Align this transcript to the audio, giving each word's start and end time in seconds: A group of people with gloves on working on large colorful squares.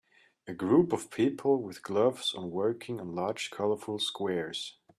A 0.47 0.53
group 0.55 0.93
of 0.93 1.11
people 1.11 1.61
with 1.61 1.83
gloves 1.83 2.33
on 2.33 2.49
working 2.49 2.99
on 2.99 3.13
large 3.13 3.51
colorful 3.51 3.99
squares. 3.99 4.77